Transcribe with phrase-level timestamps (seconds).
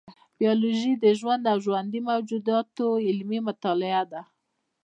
[0.39, 4.21] بیولوژي د ژوند او ژوندي موجوداتو علمي مطالعه ده